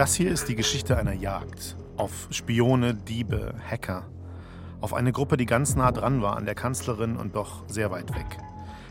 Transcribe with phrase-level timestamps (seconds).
[0.00, 4.06] Das hier ist die Geschichte einer Jagd auf Spione, Diebe, Hacker.
[4.80, 8.14] Auf eine Gruppe, die ganz nah dran war an der Kanzlerin und doch sehr weit
[8.14, 8.38] weg.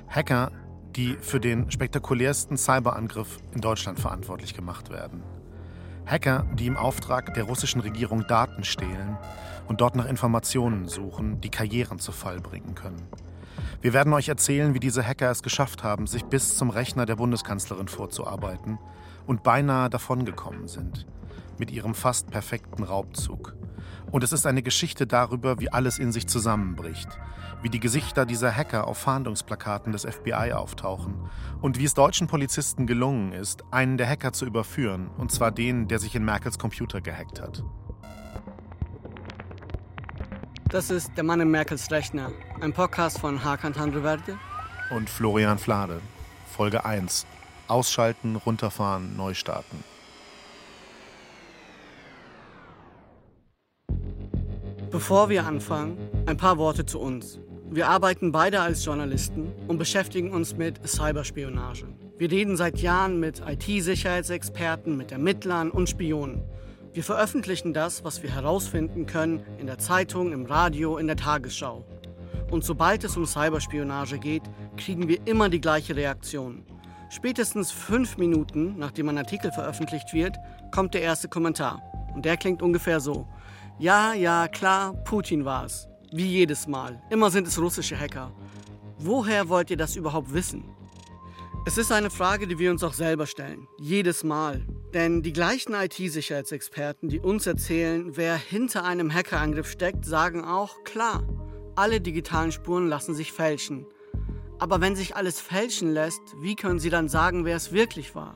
[0.08, 0.52] Hacker,
[0.96, 5.23] die für den spektakulärsten Cyberangriff in Deutschland verantwortlich gemacht werden.
[6.05, 9.18] Hacker, die im Auftrag der russischen Regierung Daten stehlen
[9.68, 13.02] und dort nach Informationen suchen, die Karrieren zu Fall bringen können.
[13.82, 17.16] Wir werden euch erzählen, wie diese Hacker es geschafft haben, sich bis zum Rechner der
[17.16, 18.78] Bundeskanzlerin vorzuarbeiten
[19.30, 21.06] und beinahe davongekommen sind
[21.60, 23.55] mit ihrem fast perfekten Raubzug.
[24.10, 27.10] Und es ist eine Geschichte darüber, wie alles in sich zusammenbricht,
[27.62, 31.30] wie die Gesichter dieser Hacker auf Fahndungsplakaten des FBI auftauchen
[31.62, 35.88] und wie es deutschen Polizisten gelungen ist, einen der Hacker zu überführen, und zwar den,
[35.88, 37.64] der sich in Merkels Computer gehackt hat.
[40.70, 44.40] Das ist Der Mann in Merkels Rechner, ein Podcast von Hakan Tandreverde
[44.90, 46.02] und Florian Flade.
[46.48, 47.27] Folge 1.
[47.70, 49.84] Ausschalten, runterfahren, neu starten.
[54.91, 57.40] Bevor wir anfangen, ein paar Worte zu uns.
[57.70, 61.85] Wir arbeiten beide als Journalisten und beschäftigen uns mit Cyberspionage.
[62.18, 66.41] Wir reden seit Jahren mit IT-Sicherheitsexperten, mit Ermittlern und Spionen.
[66.91, 71.86] Wir veröffentlichen das, was wir herausfinden können, in der Zeitung, im Radio, in der Tagesschau.
[72.50, 74.44] Und sobald es um Cyberspionage geht,
[74.75, 76.66] kriegen wir immer die gleiche Reaktion.
[77.09, 80.38] Spätestens fünf Minuten, nachdem ein Artikel veröffentlicht wird,
[80.72, 81.81] kommt der erste Kommentar.
[82.13, 83.28] Und der klingt ungefähr so.
[83.79, 85.88] Ja, ja, klar, Putin war es.
[86.12, 87.02] Wie jedes Mal.
[87.09, 88.31] Immer sind es russische Hacker.
[89.00, 90.63] Woher wollt ihr das überhaupt wissen?
[91.66, 93.68] Es ist eine Frage, die wir uns auch selber stellen.
[93.80, 94.66] Jedes Mal.
[94.94, 101.24] Denn die gleichen IT-Sicherheitsexperten, die uns erzählen, wer hinter einem Hackerangriff steckt, sagen auch, klar,
[101.75, 103.85] alle digitalen Spuren lassen sich fälschen.
[104.59, 108.35] Aber wenn sich alles fälschen lässt, wie können sie dann sagen, wer es wirklich war?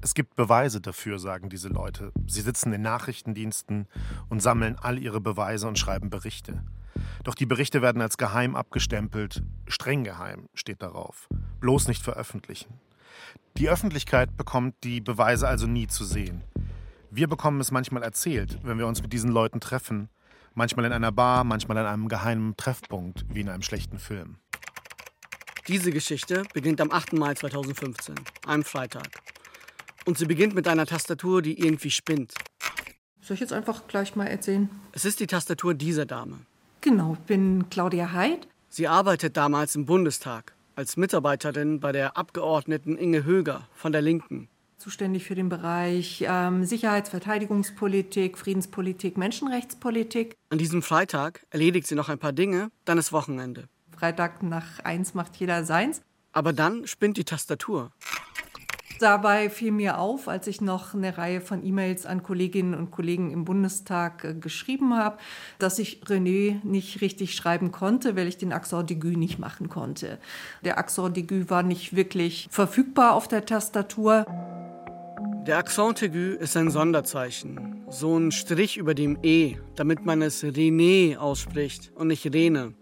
[0.00, 2.12] Es gibt Beweise dafür, sagen diese Leute.
[2.26, 3.86] Sie sitzen in Nachrichtendiensten
[4.28, 6.64] und sammeln all ihre Beweise und schreiben Berichte.
[7.22, 9.44] Doch die Berichte werden als geheim abgestempelt.
[9.68, 11.28] Streng geheim steht darauf.
[11.60, 12.80] Bloß nicht veröffentlichen.
[13.58, 16.42] Die Öffentlichkeit bekommt die Beweise also nie zu sehen.
[17.12, 20.08] Wir bekommen es manchmal erzählt, wenn wir uns mit diesen Leuten treffen.
[20.54, 24.38] Manchmal in einer Bar, manchmal an einem geheimen Treffpunkt, wie in einem schlechten Film.
[25.68, 27.12] Diese Geschichte beginnt am 8.
[27.12, 29.08] Mai 2015, einem Freitag.
[30.04, 32.34] Und sie beginnt mit einer Tastatur, die irgendwie spinnt.
[33.20, 34.68] Soll ich jetzt einfach gleich mal erzählen?
[34.90, 36.40] Es ist die Tastatur dieser Dame.
[36.80, 38.48] Genau, ich bin Claudia Heid.
[38.68, 44.48] Sie arbeitet damals im Bundestag als Mitarbeiterin bei der Abgeordneten Inge Höger von der Linken.
[44.78, 50.34] Zuständig für den Bereich ähm, Sicherheits-, Verteidigungspolitik, Friedenspolitik, Menschenrechtspolitik.
[50.50, 53.68] An diesem Freitag erledigt sie noch ein paar Dinge, dann ist Wochenende.
[54.02, 56.02] Freitag nach eins macht jeder seins.
[56.32, 57.92] Aber dann spinnt die Tastatur.
[58.98, 63.30] Dabei fiel mir auf, als ich noch eine Reihe von E-Mails an Kolleginnen und Kollegen
[63.30, 65.18] im Bundestag äh, geschrieben habe,
[65.60, 70.18] dass ich René nicht richtig schreiben konnte, weil ich den Accent d'aigu nicht machen konnte.
[70.64, 74.26] Der Accent d'aigu war nicht wirklich verfügbar auf der Tastatur.
[75.46, 80.42] Der Accent aigu ist ein Sonderzeichen, so ein Strich über dem E, damit man es
[80.42, 82.74] René ausspricht und nicht Rene.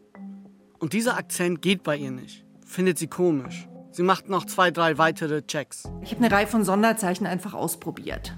[0.80, 3.68] Und dieser Akzent geht bei ihr nicht, findet sie komisch.
[3.90, 5.84] Sie macht noch zwei, drei weitere Checks.
[6.00, 8.34] Ich habe eine Reihe von Sonderzeichen einfach ausprobiert.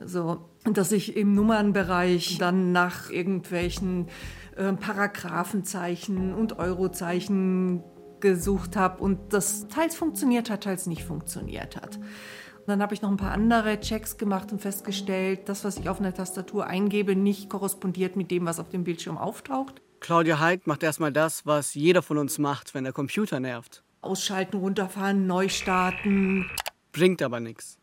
[0.00, 4.08] Also, dass ich im Nummernbereich dann nach irgendwelchen
[4.56, 7.84] äh, Paragraphenzeichen und Eurozeichen
[8.20, 11.96] gesucht habe und das teils funktioniert hat, teils nicht funktioniert hat.
[11.96, 15.90] Und dann habe ich noch ein paar andere Checks gemacht und festgestellt, das, was ich
[15.90, 19.82] auf einer Tastatur eingebe, nicht korrespondiert mit dem, was auf dem Bildschirm auftaucht.
[20.02, 23.84] Claudia Heid macht erstmal das, was jeder von uns macht, wenn der Computer nervt.
[24.00, 26.50] Ausschalten, runterfahren, neu starten.
[26.90, 27.78] Bringt aber nichts.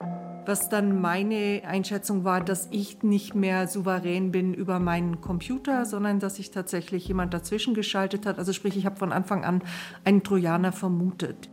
[0.45, 6.19] Was dann meine Einschätzung war, dass ich nicht mehr souverän bin über meinen Computer, sondern
[6.19, 8.37] dass sich tatsächlich jemand dazwischen geschaltet hat.
[8.37, 9.63] Also sprich, ich habe von Anfang an
[10.03, 11.49] einen Trojaner vermutet.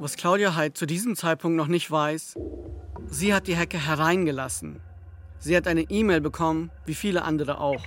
[0.00, 2.38] Was Claudia halt zu diesem Zeitpunkt noch nicht weiß,
[3.06, 4.80] sie hat die Hacker hereingelassen.
[5.40, 7.84] Sie hat eine E-Mail bekommen, wie viele andere auch.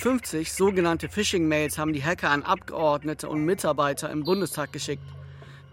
[0.00, 5.02] 50 sogenannte Phishing-Mails haben die Hacker an Abgeordnete und Mitarbeiter im Bundestag geschickt.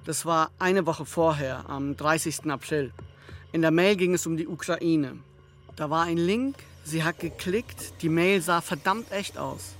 [0.03, 2.51] Das war eine Woche vorher, am 30.
[2.51, 2.91] April.
[3.53, 5.13] In der Mail ging es um die Ukraine.
[5.77, 9.77] Da war ein Link, sie hat geklickt, die Mail sah verdammt echt aus.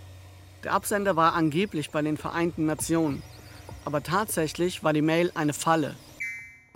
[0.64, 3.24] Der Absender war angeblich bei den Vereinten Nationen.
[3.84, 5.94] Aber tatsächlich war die Mail eine Falle.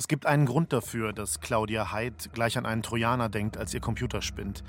[0.02, 3.82] Es gibt einen Grund dafür, dass Claudia Heid gleich an einen Trojaner denkt, als ihr
[3.82, 4.64] Computer spinnt.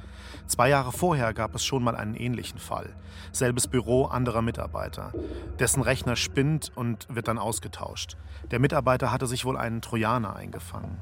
[0.47, 2.95] Zwei Jahre vorher gab es schon mal einen ähnlichen Fall.
[3.33, 5.15] Selbes Büro, anderer Mitarbeiter.
[5.59, 8.19] Dessen Rechner spinnt und wird dann ausgetauscht.
[8.51, 10.99] Der Mitarbeiter hatte sich wohl einen Trojaner eingefangen.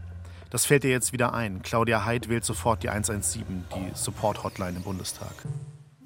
[0.49, 1.63] Das fällt ihr jetzt wieder ein.
[1.63, 5.35] Claudia Heid wählt sofort die 117, die Support-Hotline im Bundestag.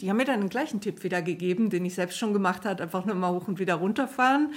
[0.00, 2.82] Die haben mir dann den gleichen Tipp wieder gegeben, den ich selbst schon gemacht habe,
[2.82, 4.52] einfach nur mal hoch und wieder runterfahren.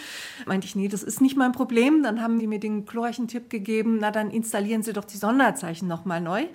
[0.48, 2.02] Meinte ich, nee, das ist nicht mein Problem.
[2.02, 5.88] Dann haben die mir den glorreichen Tipp gegeben, na dann installieren Sie doch die Sonderzeichen
[5.88, 6.48] nochmal neu.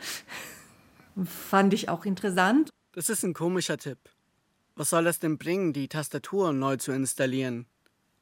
[1.25, 2.71] Fand ich auch interessant.
[2.93, 3.99] Das ist ein komischer Tipp.
[4.75, 7.67] Was soll das denn bringen, die Tastatur neu zu installieren?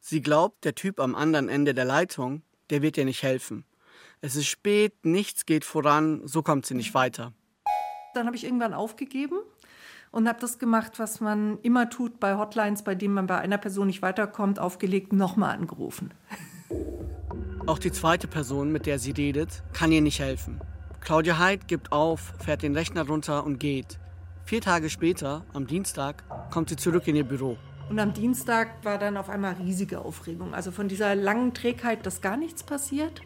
[0.00, 3.64] Sie glaubt, der Typ am anderen Ende der Leitung, der wird ihr nicht helfen.
[4.20, 7.32] Es ist spät, nichts geht voran, so kommt sie nicht weiter.
[8.14, 9.38] Dann habe ich irgendwann aufgegeben
[10.10, 13.58] und habe das gemacht, was man immer tut bei Hotlines, bei denen man bei einer
[13.58, 16.12] Person nicht weiterkommt, aufgelegt, nochmal angerufen.
[17.66, 20.60] Auch die zweite Person, mit der sie redet, kann ihr nicht helfen.
[21.00, 23.98] Claudia Heid gibt auf, fährt den Rechner runter und geht.
[24.44, 27.56] Vier Tage später, am Dienstag, kommt sie zurück in ihr Büro.
[27.88, 30.54] Und am Dienstag war dann auf einmal riesige Aufregung.
[30.54, 33.20] Also von dieser langen Trägheit, dass gar nichts passiert,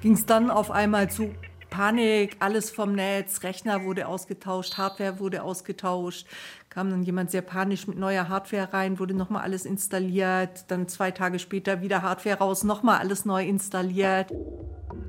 [0.00, 1.34] ging es dann auf einmal zu
[1.70, 6.26] Panik, alles vom Netz, Rechner wurde ausgetauscht, Hardware wurde ausgetauscht,
[6.70, 11.10] kam dann jemand sehr panisch mit neuer Hardware rein, wurde nochmal alles installiert, dann zwei
[11.10, 14.32] Tage später wieder Hardware raus, nochmal alles neu installiert.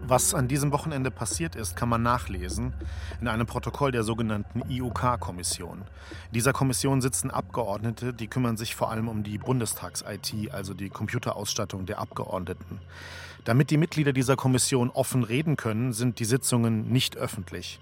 [0.10, 2.74] Was an diesem Wochenende passiert ist, kann man nachlesen
[3.22, 5.82] in einem Protokoll der sogenannten IUK-Kommission.
[5.82, 10.90] In dieser Kommission sitzen Abgeordnete, die kümmern sich vor allem um die Bundestags-IT, also die
[10.90, 12.80] Computerausstattung der Abgeordneten.
[13.46, 17.80] Damit die Mitglieder dieser Kommission offen reden können, sind die Sitzungen nicht öffentlich.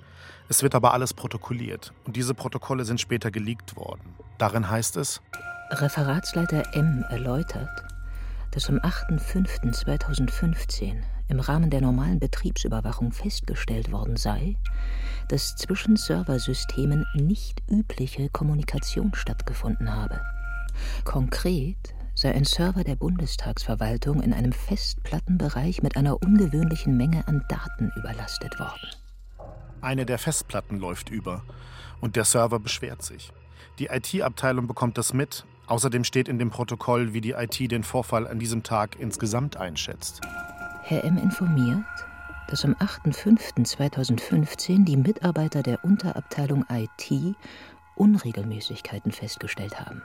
[0.49, 4.13] Es wird aber alles protokolliert und diese Protokolle sind später geleakt worden.
[4.37, 5.21] Darin heißt es,
[5.71, 7.83] Referatsleiter M erläutert,
[8.51, 14.55] dass am 8.5.2015 im Rahmen der normalen Betriebsüberwachung festgestellt worden sei,
[15.27, 20.21] dass zwischen Serversystemen nicht übliche Kommunikation stattgefunden habe.
[21.03, 27.91] Konkret sei ein Server der Bundestagsverwaltung in einem Festplattenbereich mit einer ungewöhnlichen Menge an Daten
[27.95, 28.89] überlastet worden.
[29.81, 31.43] Eine der Festplatten läuft über
[32.01, 33.31] und der Server beschwert sich.
[33.77, 35.45] Die IT-Abteilung bekommt das mit.
[35.67, 40.21] Außerdem steht in dem Protokoll, wie die IT den Vorfall an diesem Tag insgesamt einschätzt.
[40.81, 41.19] Herr M.
[41.19, 41.85] informiert,
[42.47, 47.13] dass am 8.5.2015 die Mitarbeiter der Unterabteilung IT
[47.95, 50.01] Unregelmäßigkeiten festgestellt haben,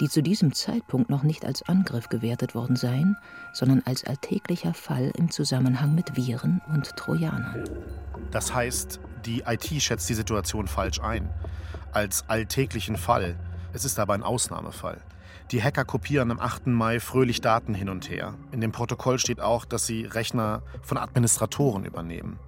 [0.00, 3.16] die zu diesem Zeitpunkt noch nicht als Angriff gewertet worden seien,
[3.52, 7.68] sondern als alltäglicher Fall im Zusammenhang mit Viren und Trojanern.
[8.30, 11.28] Das heißt, die IT schätzt die Situation falsch ein.
[11.92, 13.36] Als alltäglichen Fall.
[13.72, 15.00] Es ist aber ein Ausnahmefall.
[15.50, 16.68] Die Hacker kopieren am 8.
[16.68, 18.34] Mai fröhlich Daten hin und her.
[18.52, 22.38] In dem Protokoll steht auch, dass sie Rechner von Administratoren übernehmen.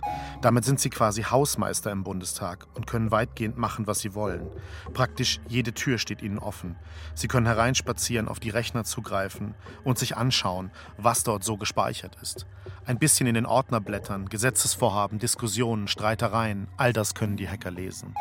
[0.41, 4.49] Damit sind sie quasi Hausmeister im Bundestag und können weitgehend machen, was sie wollen.
[4.95, 6.77] Praktisch jede Tür steht ihnen offen.
[7.15, 12.47] Sie können hereinspazieren, auf die Rechner zugreifen und sich anschauen, was dort so gespeichert ist.
[12.87, 18.15] Ein bisschen in den Ordner blättern, Gesetzesvorhaben, Diskussionen, Streitereien, all das können die Hacker lesen.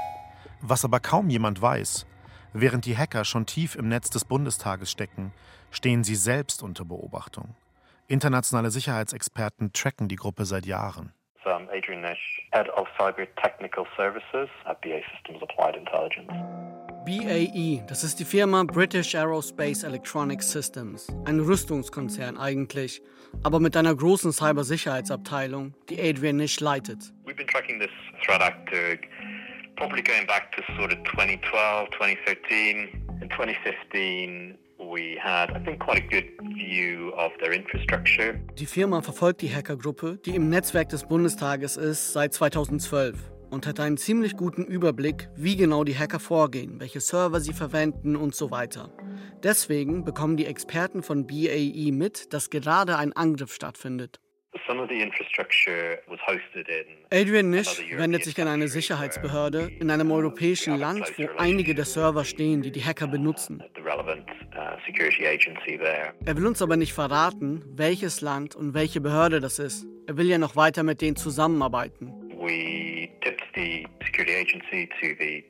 [0.62, 2.06] Was aber kaum jemand weiß,
[2.54, 5.34] Während die Hacker schon tief im Netz des Bundestages stecken,
[5.72, 7.56] stehen sie selbst unter Beobachtung.
[8.08, 11.14] Internationale Sicherheitsexperten tracken die Gruppe seit Jahren.
[11.46, 16.30] I'm Adrian Nash, Head of Cyber Technical Services at BAE Systems Applied Intelligence.
[17.06, 23.02] BAE, das ist die Firma British Aerospace Electronics Systems, ein Rüstungskonzern eigentlich,
[23.44, 27.14] aber mit einer großen Cybersicherheitsabteilung, die Adrian Nish leitet.
[27.26, 27.92] We've been tracking this
[28.26, 28.98] threat actor
[29.84, 33.04] probably going back to sort of 2012, 2013.
[33.22, 38.40] In 2015, we had, I think, quite a good view of their infrastructure.
[38.58, 43.18] Die Firma verfolgt die Hackergruppe, die im Netzwerk des Bundestages ist, seit 2012
[43.50, 48.16] und hat einen ziemlich guten Überblick, wie genau die Hacker vorgehen, welche Server sie verwenden
[48.16, 48.90] und so weiter.
[49.44, 54.22] Deswegen bekommen die Experten von BAE mit, dass gerade ein Angriff stattfindet.
[57.12, 62.24] Adrian Nish wendet sich an eine Sicherheitsbehörde in einem europäischen Land, wo einige der Server
[62.24, 63.62] stehen, die die Hacker benutzen.
[63.62, 64.78] Uh,
[66.26, 69.88] er will uns aber nicht verraten, welches Land und welche Behörde das ist.
[70.08, 72.14] Er will ja noch weiter mit denen zusammenarbeiten.
[72.38, 75.44] We tipped the security agency to the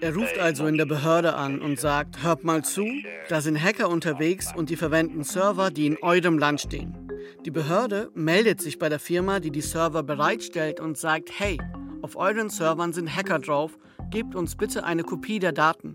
[0.00, 2.86] er ruft also in der Behörde an und sagt, hört mal zu,
[3.28, 7.06] da sind Hacker unterwegs und die verwenden Server, die in eurem Land stehen.
[7.44, 11.58] Die Behörde meldet sich bei der Firma, die die Server bereitstellt und sagt, hey,
[12.02, 13.78] auf euren Servern sind Hacker drauf,
[14.10, 15.94] gebt uns bitte eine Kopie der Daten.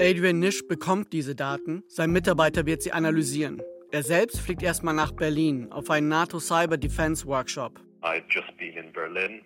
[0.00, 3.62] Adrian Nisch bekommt diese Daten, sein Mitarbeiter wird sie analysieren.
[3.92, 7.80] Er selbst fliegt erstmal nach Berlin auf einen NATO Cyber Defense Workshop.
[8.02, 9.42] I've just been in Berlin,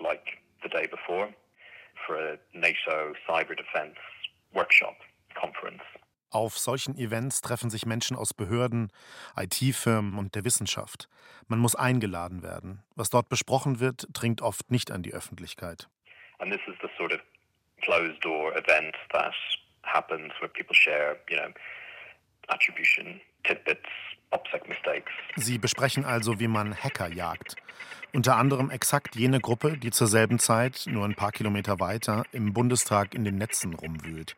[0.00, 0.41] like
[0.72, 1.28] day before
[2.06, 3.96] for a NATO cyber defense
[4.52, 4.96] workshop
[5.40, 5.82] conference.
[6.30, 8.90] Auf solchen Events treffen sich Menschen aus Behörden,
[9.36, 11.08] IT-Firmen und der Wissenschaft.
[11.46, 12.82] Man muss eingeladen werden.
[12.96, 15.88] Was dort besprochen wird, dringt oft nicht an die Öffentlichkeit.
[16.38, 17.20] And this is the sort of
[17.82, 19.34] closed door event that
[19.82, 21.52] happens where people share, you know,
[22.48, 23.88] attribution tidbits.
[25.36, 27.56] Sie besprechen also, wie man Hacker jagt.
[28.14, 32.52] Unter anderem exakt jene Gruppe, die zur selben Zeit, nur ein paar Kilometer weiter, im
[32.52, 34.36] Bundestag in den Netzen rumwühlt.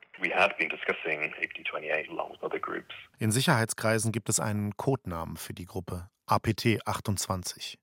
[3.19, 7.79] In Sicherheitskreisen gibt es einen Codenamen für die Gruppe, APT 28.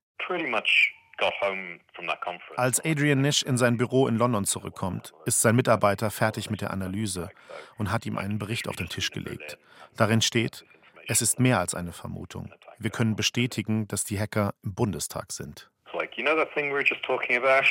[2.56, 6.70] Als Adrian Nish in sein Büro in London zurückkommt, ist sein Mitarbeiter fertig mit der
[6.70, 7.28] Analyse
[7.76, 9.58] und hat ihm einen Bericht auf den Tisch gelegt.
[9.96, 10.64] Darin steht,
[11.06, 12.52] es ist mehr als eine Vermutung.
[12.78, 16.74] Wir können bestätigen, dass die Hacker im Bundestag sind like, you know that thing we
[16.74, 17.64] were just talking about?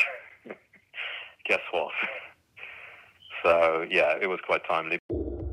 [1.46, 1.92] Guess what?
[3.44, 5.00] So, yeah, it was quite timely.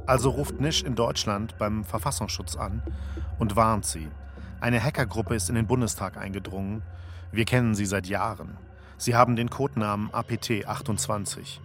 [0.06, 2.82] Also ruft Nisch in Deutschland beim Verfassungsschutz an
[3.38, 4.08] und warnt sie.
[4.60, 6.82] Eine Hackergruppe ist in den Bundestag eingedrungen.
[7.32, 8.56] Wir kennen sie seit Jahren.
[8.96, 11.60] Sie haben den Codenamen APT 28.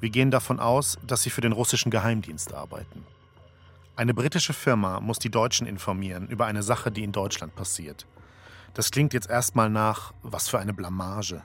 [0.00, 3.04] Wir gehen davon aus, dass sie für den russischen Geheimdienst arbeiten.
[3.98, 8.06] Eine britische Firma muss die Deutschen informieren über eine Sache, die in Deutschland passiert.
[8.72, 11.42] Das klingt jetzt erstmal nach, was für eine Blamage.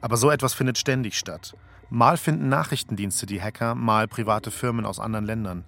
[0.00, 1.54] Aber so etwas findet ständig statt.
[1.90, 5.64] Mal finden Nachrichtendienste die Hacker, mal private Firmen aus anderen Ländern.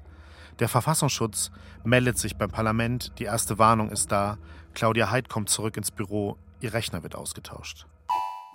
[0.58, 1.52] Der Verfassungsschutz
[1.84, 4.36] meldet sich beim Parlament, die erste Warnung ist da,
[4.74, 7.86] Claudia Heid kommt zurück ins Büro, ihr Rechner wird ausgetauscht.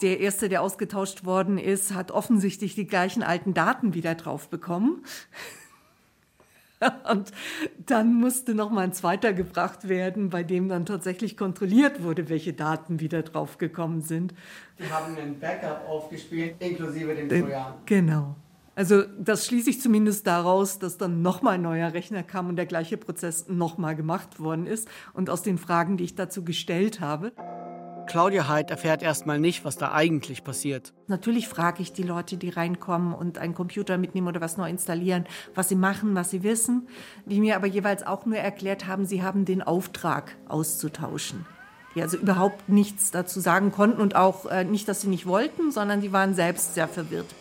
[0.02, 5.06] Der erste, der ausgetauscht worden ist, hat offensichtlich die gleichen alten Daten wieder drauf bekommen.
[7.12, 7.32] Und
[7.86, 12.54] dann musste noch mal ein zweiter gebracht werden, bei dem dann tatsächlich kontrolliert wurde, welche
[12.54, 14.34] Daten wieder draufgekommen sind.
[14.80, 17.74] Die haben einen Backup aufgespielt, inklusive dem Trojan.
[17.86, 18.36] Genau.
[18.74, 22.66] Also das schließe ich zumindest daraus, dass dann nochmal ein neuer Rechner kam und der
[22.66, 24.88] gleiche Prozess nochmal gemacht worden ist.
[25.14, 27.34] Und aus den Fragen, die ich dazu gestellt habe.
[28.08, 30.94] Claudia Heid erfährt erstmal nicht, was da eigentlich passiert.
[31.08, 35.26] Natürlich frage ich die Leute, die reinkommen und einen Computer mitnehmen oder was neu installieren,
[35.56, 36.88] was sie machen, was sie wissen,
[37.26, 41.46] die mir aber jeweils auch nur erklärt haben, sie haben den Auftrag auszutauschen.
[41.96, 45.72] Die also überhaupt nichts dazu sagen konnten und auch äh, nicht, dass sie nicht wollten,
[45.72, 47.36] sondern die waren selbst sehr verwirrt.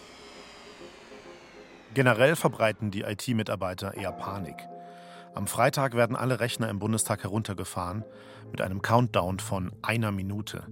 [1.95, 4.57] Generell verbreiten die IT-Mitarbeiter eher Panik.
[5.34, 8.04] Am Freitag werden alle Rechner im Bundestag heruntergefahren
[8.50, 10.64] mit einem Countdown von einer Minute,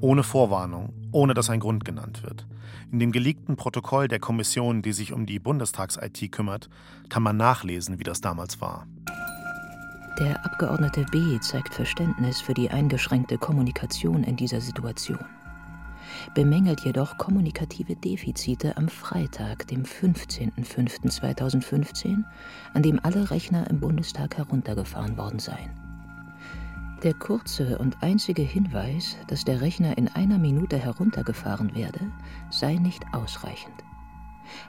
[0.00, 2.46] ohne Vorwarnung, ohne dass ein Grund genannt wird.
[2.90, 6.68] In dem geleakten Protokoll der Kommission, die sich um die Bundestags-IT kümmert,
[7.08, 8.86] kann man nachlesen, wie das damals war.
[10.18, 15.18] Der Abgeordnete B zeigt Verständnis für die eingeschränkte Kommunikation in dieser Situation
[16.34, 22.24] bemängelt jedoch kommunikative Defizite am Freitag, dem 15.05.2015,
[22.74, 25.70] an dem alle Rechner im Bundestag heruntergefahren worden seien.
[27.02, 32.00] Der kurze und einzige Hinweis, dass der Rechner in einer Minute heruntergefahren werde,
[32.50, 33.74] sei nicht ausreichend.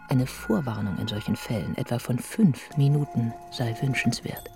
[0.10, 4.50] Eine Vorwarnung in solchen Fällen, etwa von fünf Minuten, sei wünschenswert.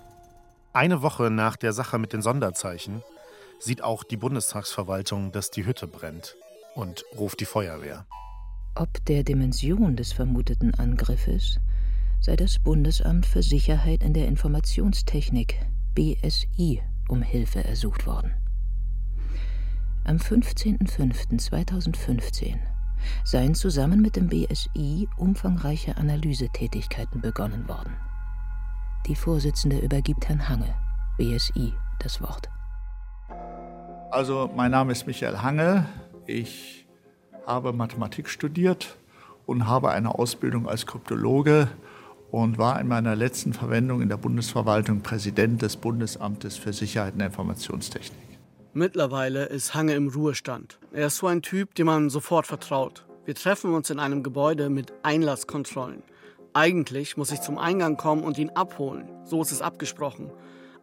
[0.72, 3.02] Eine Woche nach der Sache mit den Sonderzeichen
[3.58, 6.36] sieht auch die Bundestagsverwaltung, dass die Hütte brennt
[6.74, 8.06] und ruft die Feuerwehr.
[8.74, 11.60] Ob der Dimension des vermuteten Angriffes
[12.20, 15.58] sei das Bundesamt für Sicherheit in der Informationstechnik
[15.94, 18.32] BSI um Hilfe ersucht worden.
[20.04, 22.56] Am 15.05.2015
[23.24, 27.96] seien zusammen mit dem BSI umfangreiche Analysetätigkeiten begonnen worden.
[29.06, 30.74] Die Vorsitzende übergibt Herrn Hange,
[31.18, 32.48] BSI, das Wort.
[34.10, 35.86] Also, mein Name ist Michael Hange.
[36.26, 36.86] Ich
[37.46, 38.96] habe Mathematik studiert
[39.46, 41.68] und habe eine Ausbildung als Kryptologe
[42.30, 47.20] und war in meiner letzten Verwendung in der Bundesverwaltung Präsident des Bundesamtes für Sicherheit und
[47.20, 48.38] Informationstechnik.
[48.72, 50.78] Mittlerweile ist Hange im Ruhestand.
[50.92, 53.04] Er ist so ein Typ, dem man sofort vertraut.
[53.26, 56.02] Wir treffen uns in einem Gebäude mit Einlasskontrollen.
[56.54, 59.08] Eigentlich muss ich zum Eingang kommen und ihn abholen.
[59.24, 60.30] So ist es abgesprochen.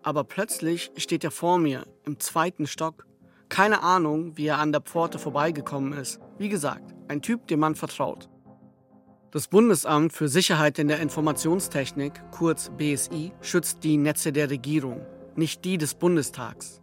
[0.04, 3.06] Aber plötzlich steht er vor mir im zweiten Stock.
[3.50, 6.20] Keine Ahnung, wie er an der Pforte vorbeigekommen ist.
[6.38, 8.30] Wie gesagt, ein Typ, dem man vertraut.
[9.32, 15.02] Das Bundesamt für Sicherheit in der Informationstechnik, kurz BSI, schützt die Netze der Regierung,
[15.36, 16.82] nicht die des Bundestags.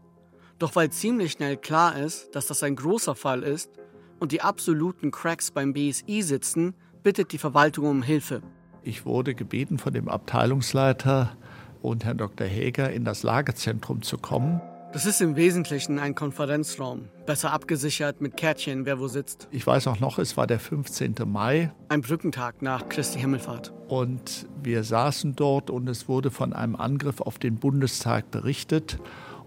[0.58, 3.70] Doch weil ziemlich schnell klar ist, dass das ein großer Fall ist
[4.18, 8.42] und die absoluten Cracks beim BSI sitzen, bittet die Verwaltung um Hilfe.
[8.82, 11.36] Ich wurde gebeten von dem Abteilungsleiter
[11.82, 12.46] und Herrn Dr.
[12.46, 14.60] Häger in das Lagezentrum zu kommen
[14.92, 19.48] Das ist im Wesentlichen ein Konferenzraum, besser abgesichert mit Kärtchen, wer wo sitzt.
[19.50, 21.14] Ich weiß auch noch, es war der 15.
[21.26, 21.72] Mai.
[21.88, 23.74] Ein Brückentag nach Christi Himmelfahrt.
[23.88, 28.98] Und wir saßen dort und es wurde von einem Angriff auf den Bundestag berichtet.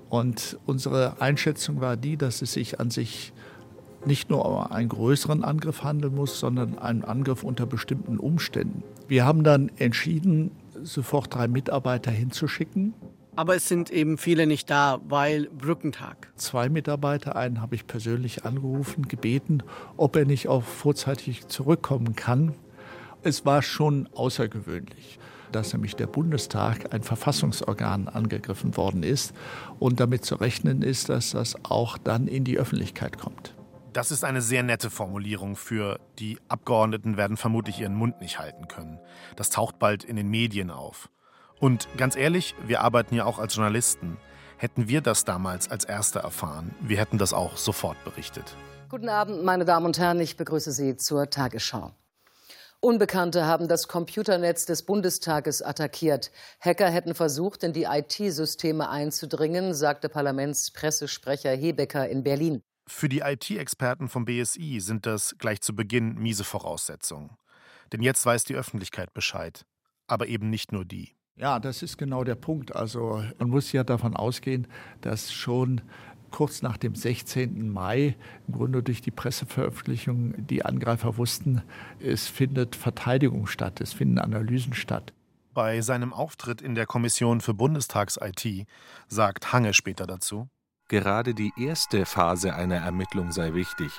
[0.10, 3.34] Und unsere Einschätzung war die, dass es sich an sich
[4.06, 8.84] nicht nur um einen größeren Angriff handeln muss, sondern einen Angriff unter bestimmten Umständen.
[9.08, 10.52] Wir haben dann entschieden,
[10.84, 12.94] sofort drei Mitarbeiter hinzuschicken.
[13.40, 16.30] Aber es sind eben viele nicht da, weil Brückentag.
[16.36, 19.64] Zwei Mitarbeiter, einen habe ich persönlich angerufen, gebeten,
[19.96, 22.54] ob er nicht auch vorzeitig zurückkommen kann.
[23.24, 25.20] Es war schon außergewöhnlich,
[25.54, 29.34] dass nämlich der Bundestag, ein Verfassungsorgan, angegriffen worden ist
[29.80, 33.56] und damit zu rechnen ist, dass das auch dann in die Öffentlichkeit kommt.
[33.94, 38.68] Das ist eine sehr nette Formulierung für die Abgeordneten werden vermutlich ihren Mund nicht halten
[38.68, 39.00] können.
[39.38, 41.10] Das taucht bald in den Medien auf.
[41.60, 44.18] Und ganz ehrlich, wir arbeiten ja auch als Journalisten.
[44.58, 48.56] Hätten wir das damals als Erste erfahren, wir hätten das auch sofort berichtet.
[48.90, 51.94] Guten Abend, meine Damen und Herren, ich begrüße Sie zur Tagesschau.
[52.82, 56.32] Unbekannte haben das Computernetz des Bundestages attackiert.
[56.62, 62.62] Hacker hätten versucht, in die IT-Systeme einzudringen, sagte Parlamentspressesprecher Hebecker in Berlin.
[62.88, 67.38] Für die IT-Experten vom BSI sind das gleich zu Beginn miese Voraussetzungen.
[67.92, 69.66] Denn jetzt weiß die Öffentlichkeit Bescheid.
[70.08, 71.19] Aber eben nicht nur die.
[71.40, 72.76] Ja, das ist genau der Punkt.
[72.76, 74.68] Also man muss ja davon ausgehen,
[75.00, 75.82] dass schon
[76.32, 77.70] kurz nach dem 16.
[77.70, 78.18] Mai,
[78.48, 81.64] im Grunde durch die Presseveröffentlichung, die Angreifer wussten,
[82.00, 85.14] es findet Verteidigung statt, es finden Analysen statt.
[85.54, 88.68] Bei seinem Auftritt in der Kommission für Bundestags-IT
[89.08, 90.50] sagt Hange später dazu.
[90.90, 93.92] Gerade die erste Phase einer Ermittlung sei wichtig,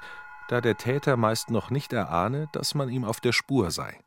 [0.49, 3.99] da der Täter meist noch nicht erahne, dass man ihm auf der Spur sei.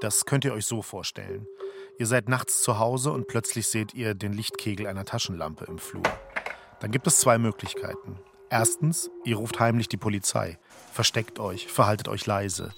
[0.00, 1.46] Das könnt ihr euch so vorstellen.
[1.96, 6.02] Ihr seid nachts zu Hause und plötzlich seht ihr den Lichtkegel einer Taschenlampe im Flur.
[6.80, 8.18] Dann gibt es zwei Möglichkeiten.
[8.50, 10.58] Erstens, ihr ruft heimlich die Polizei.
[10.92, 12.72] Versteckt euch, verhaltet euch leise.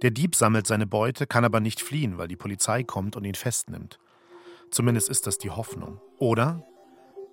[0.00, 3.34] Der Dieb sammelt seine Beute, kann aber nicht fliehen, weil die Polizei kommt und ihn
[3.34, 3.98] festnimmt.
[4.70, 6.00] Zumindest ist das die Hoffnung.
[6.18, 6.64] Oder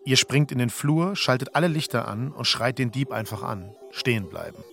[0.04, 3.76] ihr springt in den Flur, schaltet alle Lichter an und schreit den Dieb einfach an.
[3.92, 4.64] Stehen bleiben.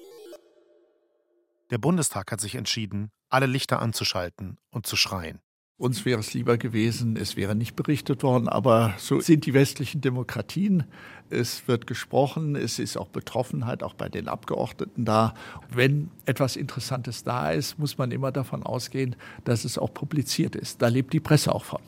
[1.70, 5.40] Der Bundestag hat sich entschieden, alle Lichter anzuschalten und zu schreien.
[5.78, 10.00] Uns wäre es lieber gewesen, es wäre nicht berichtet worden, aber so sind die westlichen
[10.00, 10.84] Demokratien.
[11.28, 15.34] Es wird gesprochen, es ist auch Betroffenheit, auch bei den Abgeordneten da.
[15.68, 20.80] Wenn etwas Interessantes da ist, muss man immer davon ausgehen, dass es auch publiziert ist.
[20.80, 21.82] Da lebt die Presse auch von.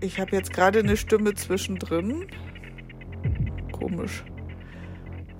[0.00, 2.24] Ich habe jetzt gerade eine Stimme zwischendrin.
[3.70, 4.24] Komisch.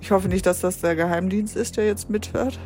[0.01, 2.59] Ich hoffe nicht, dass das der Geheimdienst ist, der jetzt mithört.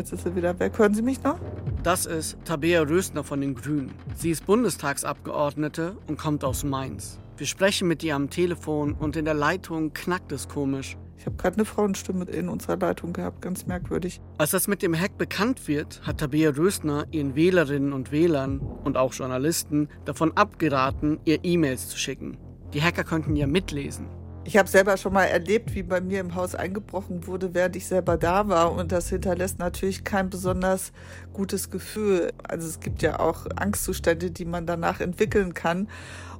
[0.00, 0.78] Jetzt ist er wieder weg.
[0.78, 1.38] Hören Sie mich noch?
[1.82, 3.92] Das ist Tabea Rösner von den Grünen.
[4.16, 7.20] Sie ist Bundestagsabgeordnete und kommt aus Mainz.
[7.36, 10.96] Wir sprechen mit ihr am Telefon und in der Leitung knackt es komisch.
[11.18, 14.22] Ich habe gerade eine Frauenstimme in unserer Leitung gehabt, ganz merkwürdig.
[14.38, 18.96] Als das mit dem Hack bekannt wird, hat Tabea Rösner ihren Wählerinnen und Wählern und
[18.96, 22.38] auch Journalisten davon abgeraten, ihr E-Mails zu schicken.
[22.72, 24.06] Die Hacker könnten ja mitlesen.
[24.44, 27.86] Ich habe selber schon mal erlebt, wie bei mir im Haus eingebrochen wurde, während ich
[27.86, 28.72] selber da war.
[28.72, 30.92] Und das hinterlässt natürlich kein besonders
[31.32, 32.32] gutes Gefühl.
[32.48, 35.88] Also es gibt ja auch Angstzustände, die man danach entwickeln kann.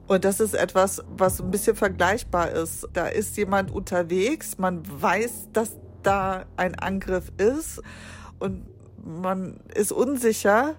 [0.06, 2.88] Und das ist etwas, was ein bisschen vergleichbar ist.
[2.94, 7.80] Da ist jemand unterwegs, man weiß, dass da ein Angriff ist
[8.38, 8.66] und
[9.04, 10.74] man ist unsicher,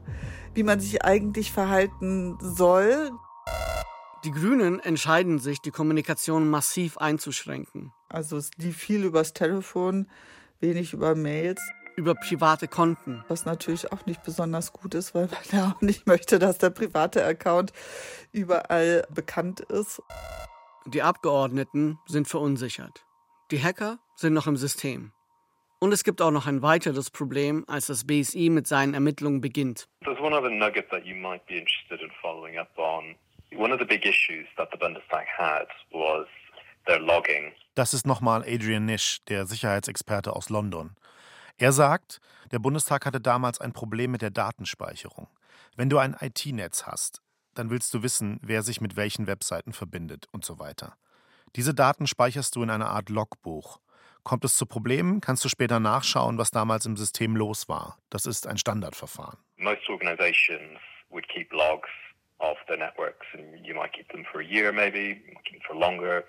[0.53, 3.11] wie man sich eigentlich verhalten soll.
[4.23, 7.91] Die Grünen entscheiden sich, die Kommunikation massiv einzuschränken.
[8.07, 10.07] Also es lief viel übers Telefon,
[10.59, 11.59] wenig über Mails.
[11.95, 13.25] Über private Konten.
[13.27, 16.69] Was natürlich auch nicht besonders gut ist, weil man ja auch nicht möchte, dass der
[16.69, 17.73] private Account
[18.31, 20.03] überall bekannt ist.
[20.85, 23.03] Die Abgeordneten sind verunsichert.
[23.49, 25.13] Die Hacker sind noch im System.
[25.79, 29.87] Und es gibt auch noch ein weiteres Problem, als das BSI mit seinen Ermittlungen beginnt.
[30.03, 33.15] There's one other nugget that you might be interested in following up on.
[33.55, 36.27] One of the big issues that the Bundestag had was
[36.85, 37.53] their logging.
[37.75, 40.95] Das ist nochmal Adrian Nish, der Sicherheitsexperte aus London.
[41.57, 42.19] Er sagt,
[42.51, 45.27] der Bundestag hatte damals ein Problem mit der Datenspeicherung.
[45.75, 47.21] Wenn du ein IT-Netz hast,
[47.53, 50.95] dann willst du wissen, wer sich mit welchen Webseiten verbindet und so weiter.
[51.55, 53.79] Diese Daten speicherst du in einer Art Logbuch.
[54.23, 57.97] Kommt es zu Problemen, kannst du später nachschauen, was damals im System los war.
[58.09, 59.37] Das ist ein Standardverfahren.
[59.57, 61.89] Most organizations would keep logs
[62.41, 65.21] of their networks and you might keep them for a year maybe,
[65.67, 66.25] for longer,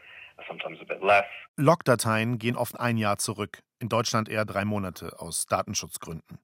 [0.49, 1.27] sometimes a bit less.
[1.57, 6.39] Logdateien gehen oft ein Jahr zurück, in Deutschland eher drei Monate aus Datenschutzgründen.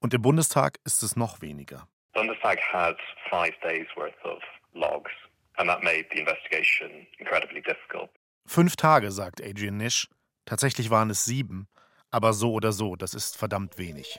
[0.00, 1.86] Und im Bundestag ist es noch weniger.
[2.14, 2.96] Bundestag had
[3.30, 4.40] five days worth of
[4.72, 5.10] logs
[5.58, 8.10] And that made the investigation incredibly difficult.
[8.46, 10.08] Fünf Tage, sagt Adrian Nish.
[10.44, 11.66] Tatsächlich waren es sieben.
[12.10, 14.18] Aber so oder so, das ist verdammt wenig.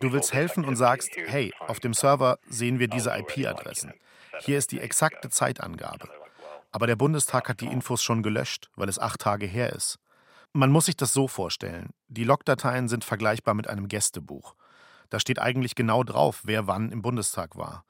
[0.00, 3.92] Du willst helfen und sagst, hey, auf dem Server sehen wir diese IP-Adressen.
[4.40, 6.08] Hier ist die exakte Zeitangabe.
[6.70, 9.98] Aber der Bundestag hat die Infos schon gelöscht, weil es acht Tage her ist.
[10.52, 11.90] Man muss sich das so vorstellen.
[12.08, 14.54] Die Logdateien sind vergleichbar mit einem Gästebuch.
[15.10, 17.84] Da steht eigentlich genau drauf, wer wann im Bundestag war.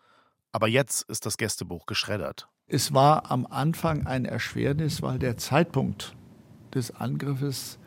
[0.53, 2.49] Aber jetzt ist das Gästebuch geschreddert.
[2.67, 6.15] Es war am Anfang ein Erschwernis, weil der Zeitpunkt
[6.75, 7.79] des Angriffes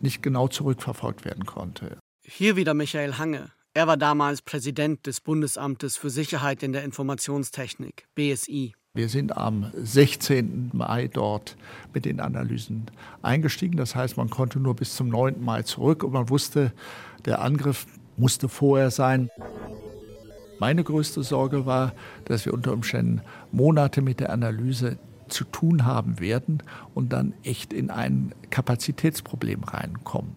[0.00, 1.98] nicht genau zurückverfolgt werden konnte.
[2.24, 3.52] Hier wieder Michael Hange.
[3.74, 8.74] Er war damals Präsident des Bundesamtes für Sicherheit in der Informationstechnik, BSI.
[8.94, 10.70] Wir sind am 16.
[10.72, 11.56] Mai dort
[11.92, 12.86] mit den Analysen
[13.20, 13.76] eingestiegen.
[13.76, 15.44] Das heißt, man konnte nur bis zum 9.
[15.44, 16.72] Mai zurück und man wusste,
[17.26, 19.28] der Angriff musste vorher sein.
[20.58, 21.92] Meine größte Sorge war,
[22.24, 23.20] dass wir unter Umständen
[23.52, 24.96] Monate mit der Analyse
[25.28, 26.62] zu tun haben werden
[26.94, 30.36] und dann echt in ein Kapazitätsproblem reinkommen.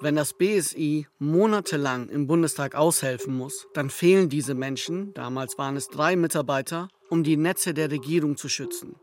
[0.00, 5.88] Wenn das BSI monatelang im Bundestag aushelfen muss, dann fehlen diese Menschen, damals waren es
[5.88, 8.94] drei Mitarbeiter, um die Netze der Regierung zu schützen.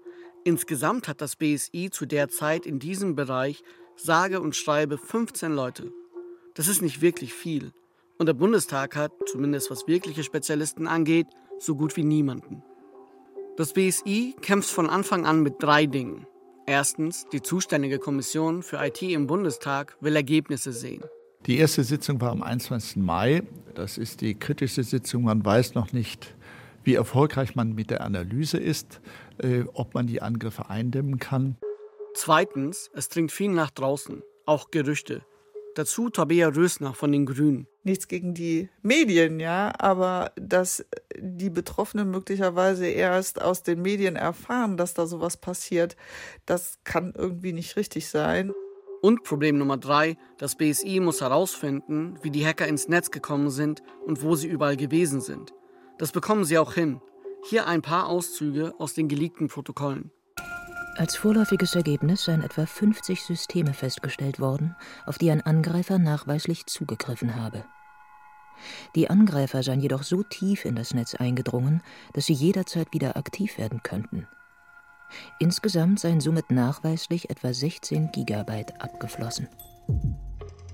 [0.46, 3.62] Insgesamt hat das BSI zu der Zeit in diesem Bereich
[3.98, 5.92] sage und schreibe 15 Leute.
[6.54, 7.72] Das ist nicht wirklich viel.
[8.18, 11.28] Und der Bundestag hat, zumindest was wirkliche Spezialisten angeht,
[11.60, 12.64] so gut wie niemanden.
[13.58, 16.28] Das BSI kämpft von Anfang an mit drei Dingen.
[16.66, 21.06] Erstens, die zuständige Kommission für IT im Bundestag will Ergebnisse sehen.
[21.46, 22.98] Die erste Sitzung war am 21.
[22.98, 23.44] Mai.
[23.74, 25.24] Das ist die kritische Sitzung.
[25.24, 26.36] Man weiß noch nicht,
[26.84, 29.00] wie erfolgreich man mit der Analyse ist,
[29.38, 31.56] äh, ob man die Angriffe eindämmen kann.
[32.14, 35.22] Zweitens, es dringt viel nach draußen, auch Gerüchte.
[35.76, 37.68] Dazu Tabea Rösner von den Grünen.
[37.84, 40.86] Nichts gegen die Medien, ja, aber dass
[41.20, 45.96] die Betroffenen möglicherweise erst aus den Medien erfahren, dass da sowas passiert,
[46.46, 48.54] das kann irgendwie nicht richtig sein.
[49.02, 53.84] Und Problem Nummer drei, das BSI muss herausfinden, wie die Hacker ins Netz gekommen sind
[54.06, 55.54] und wo sie überall gewesen sind.
[55.98, 57.02] Das bekommen sie auch hin.
[57.48, 60.12] Hier ein paar Auszüge aus den geleakten Protokollen.
[60.98, 64.76] Als vorläufiges Ergebnis seien etwa 50 Systeme festgestellt worden,
[65.06, 67.66] auf die ein Angreifer nachweislich zugegriffen habe.
[68.96, 71.82] Die Angreifer seien jedoch so tief in das Netz eingedrungen,
[72.14, 74.28] dass sie jederzeit wieder aktiv werden könnten.
[75.40, 79.48] Insgesamt seien somit nachweislich etwa 16 Gigabyte abgeflossen.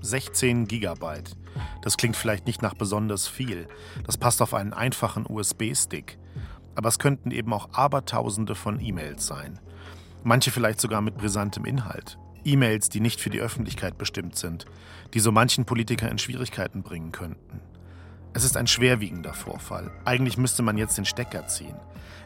[0.00, 1.36] 16 Gigabyte.
[1.82, 3.68] Das klingt vielleicht nicht nach besonders viel.
[4.04, 6.18] Das passt auf einen einfachen USB-Stick.
[6.74, 9.60] Aber es könnten eben auch Abertausende von E-Mails sein.
[10.24, 12.18] Manche vielleicht sogar mit brisantem Inhalt.
[12.44, 14.64] E-Mails, die nicht für die Öffentlichkeit bestimmt sind,
[15.14, 17.60] die so manchen Politiker in Schwierigkeiten bringen könnten.
[18.34, 19.90] Es ist ein schwerwiegender Vorfall.
[20.04, 21.76] Eigentlich müsste man jetzt den Stecker ziehen.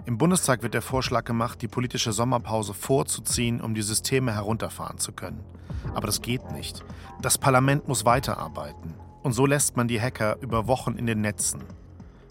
[0.04, 5.12] Im Bundestag wird der Vorschlag gemacht, die politische Sommerpause vorzuziehen, um die Systeme herunterfahren zu
[5.12, 5.44] können.
[5.94, 6.84] Aber das geht nicht.
[7.20, 8.94] Das Parlament muss weiterarbeiten.
[9.22, 11.64] Und so lässt man die Hacker über Wochen in den Netzen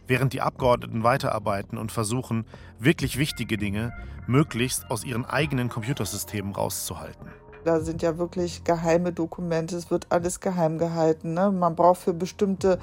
[0.08, 2.46] während die Abgeordneten weiterarbeiten und versuchen,
[2.80, 3.94] wirklich wichtige Dinge
[4.28, 7.28] möglichst aus ihren eigenen Computersystemen rauszuhalten.
[7.66, 11.34] Da sind ja wirklich geheime Dokumente, es wird alles geheim gehalten.
[11.34, 11.52] Ne?
[11.52, 12.80] Man braucht für bestimmte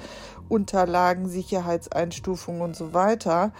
[0.49, 3.51] Unterlagen Sicherheitseinstufungen und so weiter.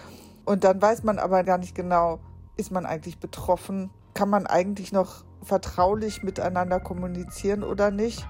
[0.44, 2.20] Und dann weiß man aber gar nicht genau,
[2.56, 3.90] ist man eigentlich betroffen?
[4.12, 8.24] Kann man eigentlich noch vertraulich miteinander kommunizieren oder nicht?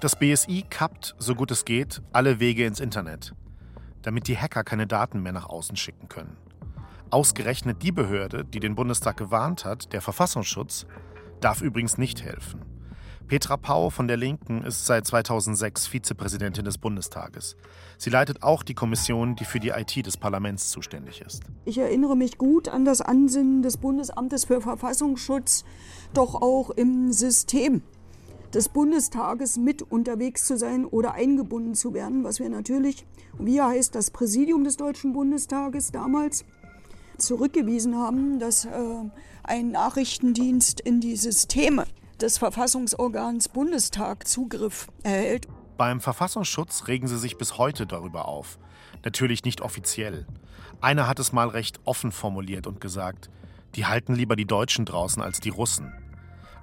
[0.00, 3.34] Das BSI kappt, so gut es geht, alle Wege ins Internet
[4.02, 6.36] damit die Hacker keine Daten mehr nach außen schicken können.
[7.10, 10.86] Ausgerechnet die Behörde, die den Bundestag gewarnt hat, der Verfassungsschutz,
[11.40, 12.62] darf übrigens nicht helfen.
[13.28, 17.56] Petra Pau von der Linken ist seit 2006 Vizepräsidentin des Bundestages.
[17.98, 21.42] Sie leitet auch die Kommission, die für die IT des Parlaments zuständig ist.
[21.66, 25.64] Ich erinnere mich gut an das Ansinnen des Bundesamtes für Verfassungsschutz,
[26.14, 27.82] doch auch im System
[28.54, 33.04] des Bundestages mit unterwegs zu sein oder eingebunden zu werden, was wir natürlich,
[33.38, 36.46] wir heißt das Präsidium des Deutschen Bundestages damals,
[37.18, 38.70] zurückgewiesen haben, dass äh,
[39.48, 41.86] ein Nachrichtendienst in die Systeme
[42.20, 45.48] des Verfassungsorgans Bundestag Zugriff erhält.
[45.78, 48.58] Beim Verfassungsschutz regen sie sich bis heute darüber auf.
[49.04, 50.26] Natürlich nicht offiziell.
[50.80, 53.30] Einer hat es mal recht offen formuliert und gesagt,
[53.74, 55.94] die halten lieber die Deutschen draußen als die Russen.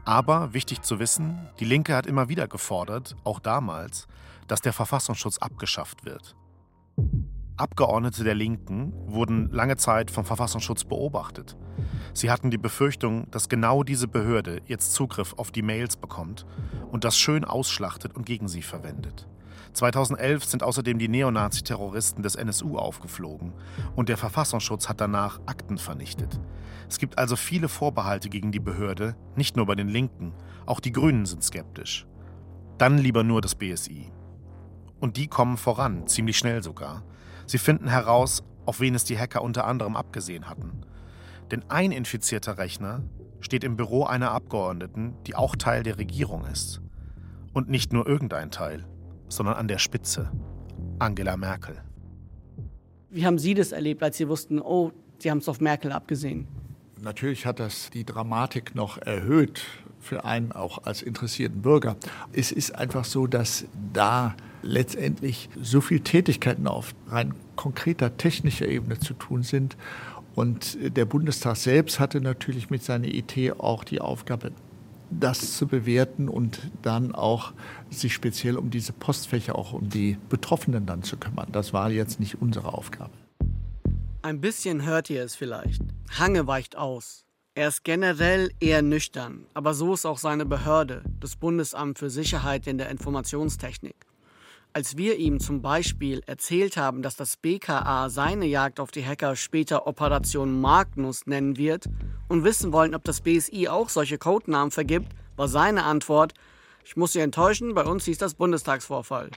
[0.03, 4.07] Aber wichtig zu wissen, die Linke hat immer wieder gefordert, auch damals,
[4.47, 6.35] dass der Verfassungsschutz abgeschafft wird.
[7.57, 11.55] Abgeordnete der Linken wurden lange Zeit vom Verfassungsschutz beobachtet.
[12.13, 16.45] Sie hatten die Befürchtung, dass genau diese Behörde jetzt Zugriff auf die Mails bekommt
[16.91, 19.29] und das schön ausschlachtet und gegen sie verwendet.
[19.71, 23.53] 2011 sind außerdem die Neonazi-Terroristen des NSU aufgeflogen
[23.95, 26.41] und der Verfassungsschutz hat danach Akten vernichtet.
[26.89, 30.33] Es gibt also viele Vorbehalte gegen die Behörde, nicht nur bei den Linken,
[30.65, 32.05] auch die Grünen sind skeptisch.
[32.77, 34.11] Dann lieber nur das BSI.
[34.99, 37.03] Und die kommen voran, ziemlich schnell sogar.
[37.45, 40.81] Sie finden heraus, auf wen es die Hacker unter anderem abgesehen hatten.
[41.51, 43.03] Denn ein infizierter Rechner
[43.39, 46.81] steht im Büro einer Abgeordneten, die auch Teil der Regierung ist.
[47.53, 48.85] Und nicht nur irgendein Teil,
[49.29, 50.31] sondern an der Spitze.
[50.99, 51.81] Angela Merkel.
[53.09, 56.47] Wie haben Sie das erlebt, als Sie wussten, oh, Sie haben es auf Merkel abgesehen?
[57.01, 59.61] Natürlich hat das die Dramatik noch erhöht
[59.99, 61.97] für einen auch als interessierten Bürger.
[62.31, 68.99] Es ist einfach so, dass da letztendlich so viele Tätigkeiten auf rein konkreter technischer Ebene
[68.99, 69.77] zu tun sind.
[70.35, 74.51] Und der Bundestag selbst hatte natürlich mit seiner IT auch die Aufgabe,
[75.09, 77.53] das zu bewerten und dann auch
[77.89, 81.47] sich speziell um diese Postfächer, auch um die Betroffenen dann zu kümmern.
[81.51, 83.13] Das war jetzt nicht unsere Aufgabe.
[84.23, 85.83] Ein bisschen hört ihr es vielleicht.
[86.17, 87.23] Hange weicht aus.
[87.53, 92.67] Er ist generell eher nüchtern, aber so ist auch seine Behörde, das Bundesamt für Sicherheit
[92.67, 93.95] in der Informationstechnik.
[94.75, 99.37] Als wir ihm zum Beispiel erzählt haben, dass das BKA seine Jagd auf die Hacker
[99.37, 101.85] später Operation Magnus nennen wird
[102.27, 106.33] und wissen wollen, ob das BSI auch solche Codenamen vergibt, war seine Antwort,
[106.83, 109.29] ich muss Sie enttäuschen, bei uns hieß das Bundestagsvorfall.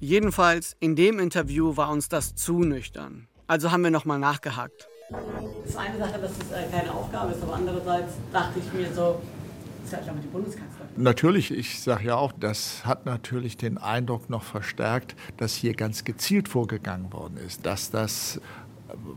[0.00, 3.28] Jedenfalls, in dem Interview war uns das zu nüchtern.
[3.48, 4.88] Also haben wir nochmal nachgehakt.
[5.10, 5.20] Das
[5.68, 9.20] ist eine Sache, dass es äh, keine Aufgabe ist, aber andererseits dachte ich mir so,
[9.82, 10.71] das ist ja auch die Bundeskanzlerin.
[10.96, 16.04] Natürlich, ich sage ja auch, das hat natürlich den Eindruck noch verstärkt, dass hier ganz
[16.04, 18.40] gezielt vorgegangen worden ist, dass das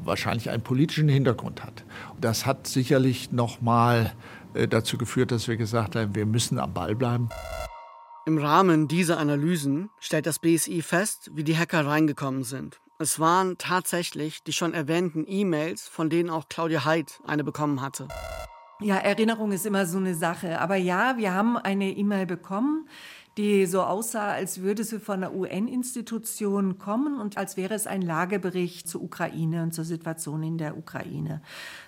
[0.04, 1.84] wahrscheinlich einen politischen Hintergrund hat.
[2.22, 4.14] Das hat sicherlich noch mal
[4.54, 7.30] äh, dazu geführt, dass wir gesagt haben, wir müssen am Ball bleiben.
[8.26, 12.80] Im Rahmen dieser Analysen stellt das BSI fest, wie die Hacker reingekommen sind.
[12.98, 18.08] Es waren tatsächlich die schon erwähnten E-Mails, von denen auch Claudia Heid eine bekommen hatte.
[18.82, 20.60] Ja, Erinnerung ist immer so eine Sache.
[20.60, 22.90] Aber ja, wir haben eine E-Mail bekommen,
[23.38, 28.02] die so aussah, als würde sie von einer UN-Institution kommen und als wäre es ein
[28.02, 31.42] Lagebericht zur Ukraine und zur Situation in der Ukraine,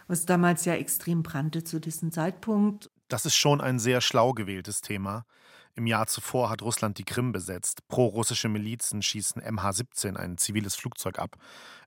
[0.08, 2.89] was damals ja extrem brannte zu diesem Zeitpunkt.
[3.08, 5.26] Das ist schon ein sehr schlau gewähltes Thema.
[5.76, 7.88] Im Jahr zuvor hat Russland die Krim besetzt.
[7.88, 11.38] Pro-russische Milizen schießen MH17 ein ziviles Flugzeug ab.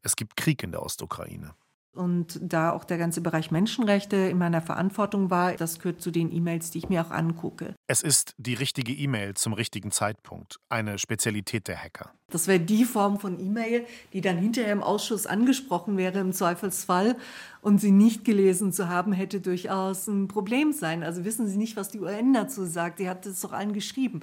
[0.02, 1.54] Es gibt Krieg in der Ostukraine.
[1.92, 6.32] Und da auch der ganze Bereich Menschenrechte in meiner Verantwortung war, das gehört zu den
[6.32, 7.74] E-Mails, die ich mir auch angucke.
[7.88, 12.12] Es ist die richtige E-Mail zum richtigen Zeitpunkt, eine Spezialität der Hacker.
[12.28, 17.16] Das wäre die Form von E-Mail, die dann hinterher im Ausschuss angesprochen wäre im Zweifelsfall
[17.60, 21.02] und sie nicht gelesen zu haben, hätte durchaus ein Problem sein.
[21.02, 23.00] Also wissen Sie nicht, was die UN dazu sagt.
[23.00, 24.20] Die hat es doch allen geschrieben.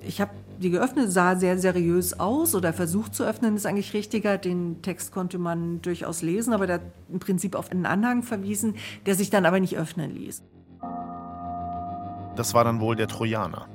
[0.00, 4.36] Ich habe die geöffnet, sah sehr seriös aus oder versucht zu öffnen, ist eigentlich richtiger.
[4.38, 8.74] Den Text konnte man durchaus lesen, aber hat im Prinzip auf einen Anhang verwiesen,
[9.06, 10.42] der sich dann aber nicht öffnen ließ.
[12.36, 13.68] Das war dann wohl der Trojaner.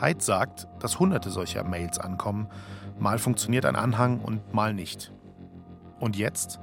[0.00, 2.48] Heid sagt, dass hunderte solcher Mails ankommen.
[2.98, 5.12] Mal funktioniert ein Anhang und mal nicht.
[5.98, 6.60] Und jetzt?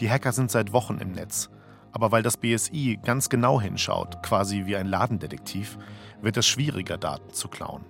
[0.00, 1.50] Die Hacker sind seit Wochen im Netz.
[1.92, 5.78] Aber weil das BSI ganz genau hinschaut, quasi wie ein Ladendetektiv,
[6.20, 7.84] wird es schwieriger, Daten zu klauen.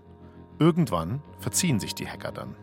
[0.62, 2.54] Irgendwann verziehen sich die Hacker dann.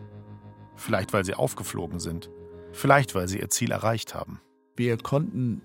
[0.74, 2.30] Vielleicht weil sie aufgeflogen sind,
[2.72, 4.40] vielleicht weil sie ihr Ziel erreicht haben.
[4.74, 5.60] Wir konnten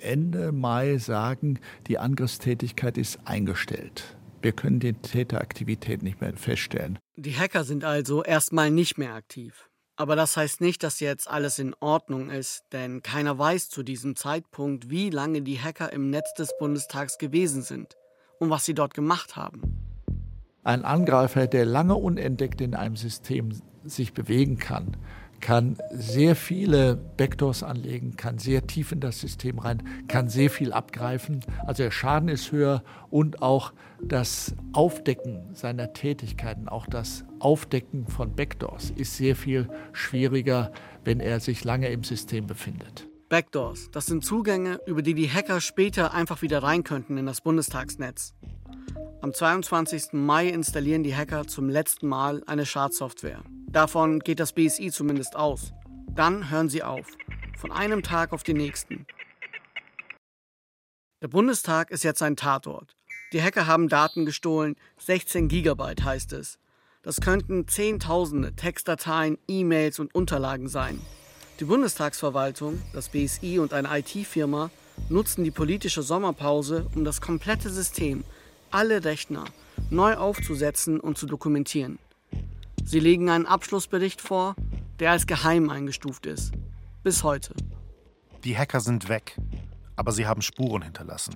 [0.00, 4.16] Ende Mai sagen, die Angriffstätigkeit ist eingestellt.
[4.42, 6.98] Wir können die Täteraktivität nicht mehr feststellen.
[7.14, 9.70] Die Hacker sind also erstmal nicht mehr aktiv.
[9.94, 14.16] Aber das heißt nicht, dass jetzt alles in Ordnung ist, denn keiner weiß zu diesem
[14.16, 17.94] Zeitpunkt, wie lange die Hacker im Netz des Bundestags gewesen sind
[18.40, 19.85] und was sie dort gemacht haben.
[20.66, 23.50] Ein Angreifer, der lange unentdeckt in einem System
[23.84, 24.96] sich bewegen kann,
[25.40, 30.72] kann sehr viele Backdoors anlegen, kann sehr tief in das System rein, kann sehr viel
[30.72, 31.38] abgreifen.
[31.68, 38.34] Also der Schaden ist höher und auch das Aufdecken seiner Tätigkeiten, auch das Aufdecken von
[38.34, 40.72] Backdoors ist sehr viel schwieriger,
[41.04, 43.06] wenn er sich lange im System befindet.
[43.28, 47.40] Backdoors, das sind Zugänge, über die die Hacker später einfach wieder rein könnten in das
[47.40, 48.34] Bundestagsnetz.
[49.20, 50.12] Am 22.
[50.12, 53.42] Mai installieren die Hacker zum letzten Mal eine Schadsoftware.
[53.66, 55.72] Davon geht das BSI zumindest aus.
[56.14, 57.06] Dann hören sie auf.
[57.56, 59.06] Von einem Tag auf den nächsten.
[61.22, 62.94] Der Bundestag ist jetzt ein Tatort.
[63.32, 66.58] Die Hacker haben Daten gestohlen, 16 Gigabyte heißt es.
[67.02, 71.00] Das könnten Zehntausende Textdateien, E-Mails und Unterlagen sein.
[71.58, 74.70] Die Bundestagsverwaltung, das BSI und eine IT-Firma
[75.08, 78.24] nutzen die politische Sommerpause, um das komplette System
[78.70, 79.44] alle Rechner,
[79.90, 81.98] neu aufzusetzen und zu dokumentieren.
[82.84, 84.54] Sie legen einen Abschlussbericht vor,
[85.00, 86.52] der als geheim eingestuft ist.
[87.02, 87.54] Bis heute.
[88.44, 89.36] Die Hacker sind weg,
[89.96, 91.34] aber sie haben Spuren hinterlassen.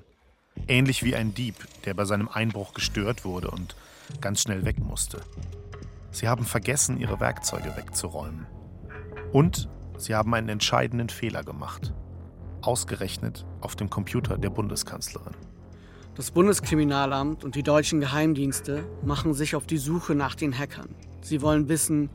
[0.69, 3.75] Ähnlich wie ein Dieb, der bei seinem Einbruch gestört wurde und
[4.21, 5.21] ganz schnell weg musste.
[6.13, 8.47] Sie haben vergessen, ihre Werkzeuge wegzuräumen.
[9.33, 11.95] Und sie haben einen entscheidenden Fehler gemacht.
[12.63, 15.35] Ausgerechnet auf dem Computer der Bundeskanzlerin.
[16.17, 20.95] Das Bundeskriminalamt und die deutschen Geheimdienste machen sich auf die Suche nach den Hackern.
[21.23, 22.11] Sie wollen wissen,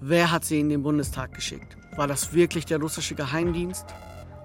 [0.00, 1.76] wer hat sie in den Bundestag geschickt?
[1.96, 3.86] War das wirklich der russische Geheimdienst?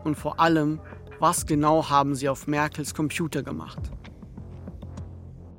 [0.04, 0.80] Und vor allem,
[1.20, 3.80] was genau haben sie auf Merkels Computer gemacht?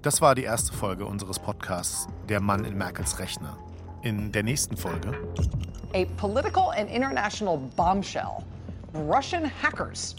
[0.03, 3.59] Das war die erste Folge unseres Podcasts Der Mann in Merkels Rechner.
[4.03, 5.13] In der nächsten Folge
[5.95, 8.45] A political and international bombshell.
[8.95, 10.15] Russian hackers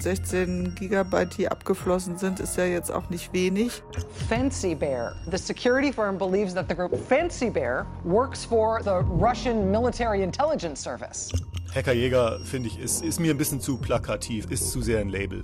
[0.00, 3.82] 16 Gigabyte, die abgeflossen sind, ist ja jetzt auch nicht wenig.
[4.28, 5.14] Fancy Bear.
[5.30, 10.82] The security firm believes that the group Fancy Bear works for the Russian Military Intelligence
[10.82, 11.30] Service.
[11.74, 15.42] Hackerjäger, finde ich, ist, ist mir ein bisschen zu plakativ, ist zu sehr ein Label.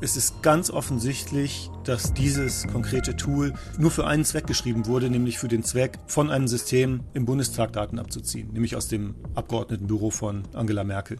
[0.00, 5.38] Es ist ganz offensichtlich, dass dieses konkrete Tool nur für einen Zweck geschrieben wurde, nämlich
[5.38, 10.42] für den Zweck, von einem System im Bundestag Daten abzuziehen, nämlich aus dem Abgeordnetenbüro von
[10.54, 11.18] Angela Merkel.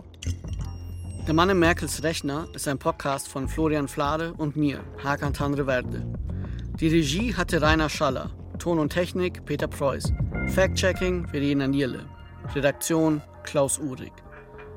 [1.27, 6.05] Der Mann in Merkels Rechner ist ein Podcast von Florian Flade und mir, Hakan Tanreverde.
[6.81, 10.13] Die Regie hatte Rainer Schaller, Ton und Technik Peter Preuß,
[10.49, 12.07] Fact-Checking Verena Nierle,
[12.57, 14.13] Redaktion Klaus Uhrig.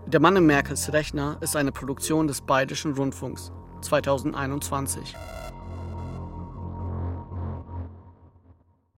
[0.05, 5.15] Der Mann in Merkels Rechner ist eine Produktion des Bayerischen Rundfunks 2021.